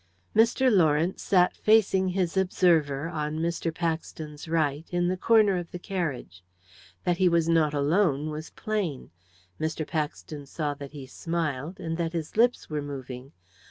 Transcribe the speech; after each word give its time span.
Mr. 0.35 0.75
Lawrence 0.75 1.21
sat 1.21 1.55
facing 1.55 2.07
his 2.07 2.35
observer, 2.35 3.07
on 3.07 3.37
Mr. 3.37 3.71
Paxton's 3.71 4.47
right, 4.47 4.87
in 4.91 5.09
the 5.09 5.15
corner 5.15 5.57
of 5.59 5.69
the 5.69 5.77
carriage. 5.77 6.43
That 7.03 7.17
he 7.17 7.29
was 7.29 7.47
not 7.47 7.75
alone 7.75 8.31
was 8.31 8.49
plain. 8.49 9.11
Mr. 9.59 9.85
Paxton 9.85 10.47
saw 10.47 10.73
that 10.73 10.93
he 10.93 11.05
smiled, 11.05 11.79
and 11.79 11.97
that 11.97 12.13
his 12.13 12.35
lips 12.35 12.67
were 12.67 12.81
moving. 12.81 13.31